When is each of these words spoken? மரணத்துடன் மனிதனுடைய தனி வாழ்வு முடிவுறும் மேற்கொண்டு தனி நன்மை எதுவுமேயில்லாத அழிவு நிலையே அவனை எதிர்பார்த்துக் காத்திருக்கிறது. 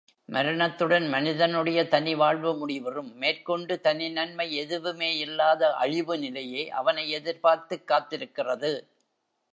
மரணத்துடன் 0.25 1.07
மனிதனுடைய 1.07 1.87
தனி 1.87 2.15
வாழ்வு 2.15 2.57
முடிவுறும் 2.57 3.15
மேற்கொண்டு 3.15 3.79
தனி 3.79 4.09
நன்மை 4.09 4.61
எதுவுமேயில்லாத 4.61 5.63
அழிவு 5.63 6.17
நிலையே 6.17 6.69
அவனை 6.69 7.09
எதிர்பார்த்துக் 7.09 7.87
காத்திருக்கிறது. 7.87 8.87